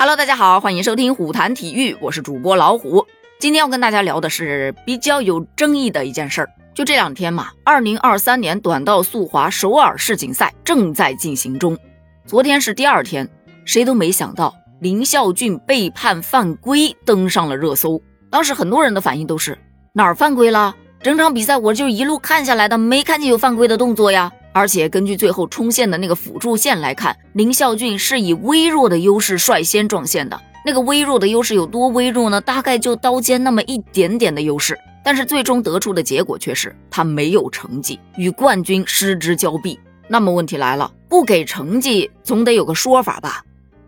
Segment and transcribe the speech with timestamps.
[0.00, 3.06] Hello，大家好，欢迎收听虎谈体育，我是主播老虎。
[3.38, 6.48] 今天要跟大家聊的是比较有争议的一件事儿。
[6.72, 11.76] 就这两天嘛，二零二三年短道速滑首尔世锦赛正在进行中。
[12.24, 13.28] 昨天是第二天，
[13.66, 18.00] 谁都没想到林孝俊被判犯规登上了热搜。
[18.30, 19.58] 当时很多人的反应都是
[19.92, 20.74] 哪儿犯规了？
[21.02, 24.32] 整场比赛我就一路看下来的，没看见有犯规的动作呀。
[24.52, 30.40] 而且根据最后冲线的那个辅助线来看，林孝俊是以微弱的优势率先撞线的。
[30.64, 32.40] 那个微弱的优势有多微弱呢？
[32.40, 34.78] 大概就刀尖那么一点点的优势。
[35.02, 39.80] 但是最终得出的结果却是他没有成绩，与冠军失之交臂。
[40.08, 43.42] 那么问题来了，不给成绩总得有个说法吧？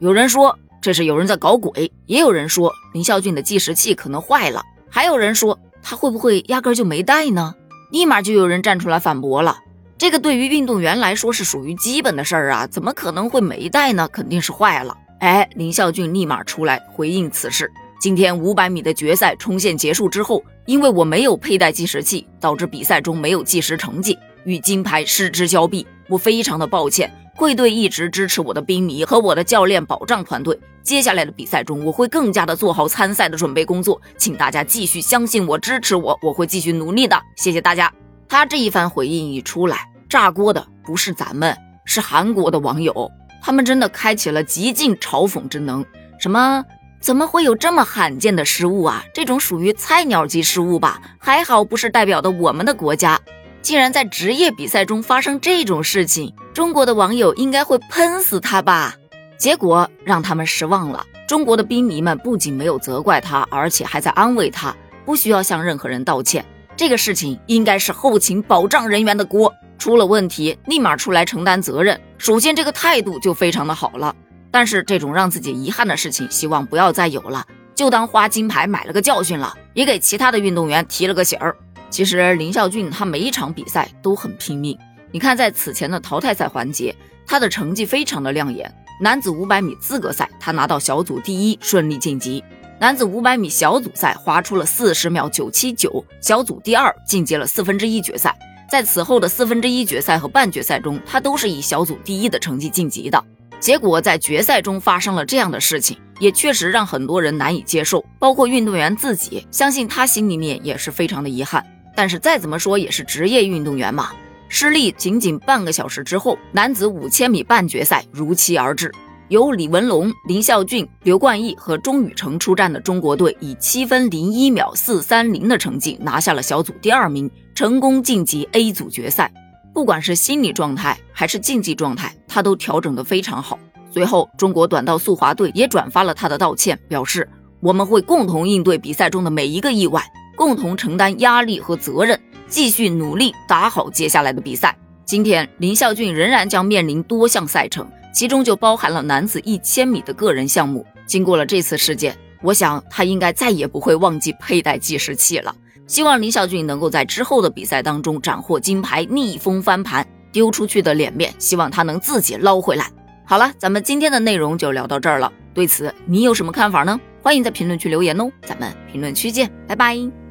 [0.00, 7.54] 有人说这是有人在搞鬼，也有人说林孝俊的计时器可能坏了，还有人说他会不会压根就没带呢？
[7.90, 9.56] 立马就有人站出来反驳了。
[9.98, 14.08] 这个对于运动员来说是属于基本的事儿啊，怎么可能会没带呢？
[14.12, 14.96] 肯定是坏了。
[15.18, 17.68] 哎，林孝俊立马出来回应此事。
[18.00, 25.84] 今天五百米的决赛冲线结束之后，因为我没有佩戴计时器，导致比赛中没有计时成绩，与金牌失之交臂。
[26.08, 30.56] 我非常的抱歉，会对一直支持我的兵迷和我的教练保障团队。
[30.84, 37.20] 接下来的比赛中，我会更加的做好参赛的准备工作，请大家继续相信我，支持我，我会继续努力的。
[37.34, 37.92] 谢谢大家。
[38.28, 43.10] 他这一番回应一出来，炸锅的不是咱们，是韩国的网友，
[43.42, 45.84] 他们真的开启了极尽嘲讽之能。
[46.20, 46.64] 什么？
[47.00, 49.04] 怎么会有这么罕见的失误啊？
[49.14, 51.00] 这种属于菜鸟级失误吧？
[51.18, 53.18] 还好不是代表的我们的国家。
[53.62, 58.94] 竟然在职业比赛中发生这种事情，中国的网友应该会喷死他吧？
[59.38, 61.06] 结果让他们失望了。
[61.28, 66.44] 中国的兵迷们不仅没有责怪他，而且还在安慰他，不需要向任何人道歉。
[66.78, 72.00] 这个事情应该是后勤保障人员的锅，出了问题立马出来承担责任。
[72.18, 74.14] 首先这个态度就非常的好了，
[74.48, 81.56] 但是这种让自己遗憾的事情，希望不要再有了，就当花金牌买了个教训了，也给其他的运动员提了个醒儿。
[81.90, 84.78] 其实林孝俊他每一场比赛都很拼命，
[85.10, 86.94] 你看在此前的淘汰赛环节，
[87.26, 88.72] 他的成绩非常的亮眼。
[89.00, 92.44] 男子五百米资格赛，他拿到小组第一，顺利晋级。
[92.80, 98.32] 男子五百米小组赛划出了四十秒九七九，小组第二晋级了四分之一决赛。
[98.70, 103.22] 在此后的四分之一决赛和半决赛中，他都是以小组第一的成绩晋级的。
[103.58, 111.64] 结果在决赛中发生了这样的事情，也确实让很多人难以接受，包括运动员自己，相信他心里面也是非常的遗憾。
[111.96, 114.12] 但是再怎么说也是职业运动员嘛，
[114.48, 118.92] 失利仅仅半个小时之后，男子五千米半决赛如期而至。
[119.28, 129.30] 由李文龙、林孝俊、刘冠毅和钟宇成出战的中国队，以七分零一秒四三零的成绩拿下了小组第二名，成功晋级 A 组决赛。
[129.74, 133.58] 不管是心理状态还是竞技状态，他都调整得非常好。
[133.92, 137.28] 随后，中国短道速滑队也转发了他的道歉，表示
[137.60, 140.02] 我们会共同应对比赛中的每一个意外，
[140.36, 142.18] 共同承担压力和责任，
[142.48, 144.74] 继续努力打好接下来的比赛。
[145.04, 147.86] 今天，林孝俊仍然将面临多项赛程。
[148.12, 150.84] 其中就包含了男子一千米的个人项目。
[151.06, 155.54] 经过了这次事件，我想他应该再也不会忘记佩戴计时器了。
[155.86, 162.90] 希望林孝俊能够在之后的比赛当中斩获金牌，逆风翻盘，丢出去的脸面，希望他能自己捞回来。
[163.24, 165.32] 好了，咱们今天的内容就聊到这儿了。
[165.54, 167.00] 对此你有什么看法呢？
[167.22, 168.30] 欢迎在评论区留言哦。
[168.42, 170.27] 咱们评论区见，拜拜。